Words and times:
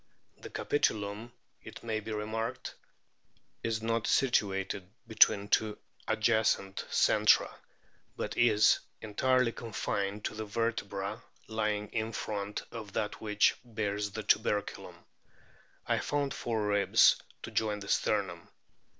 The 0.39 0.49
capitulum, 0.49 1.31
it 1.61 1.83
may 1.83 1.99
be 1.99 2.11
remarked, 2.11 2.73
is 3.61 3.83
not 3.83 4.07
situated 4.07 4.89
between 5.07 5.47
two 5.47 5.77
adjacent 6.07 6.83
centra, 6.89 7.53
but 8.17 8.35
is 8.35 8.79
entirely 9.01 9.51
confined 9.51 10.25
to 10.25 10.33
the 10.33 10.43
vertebra 10.45 11.21
lying 11.45 11.87
in 11.89 12.13
front 12.13 12.63
of 12.71 12.93
that 12.93 13.21
which 13.21 13.55
bears 13.63 14.09
the 14.09 14.23
tuberculum. 14.23 14.95
I 15.85 15.99
found 15.99 16.33
four 16.33 16.65
ribs 16.65 17.21
to 17.43 17.51
join 17.51 17.79
the 17.81 17.87
sternum. 17.87 18.49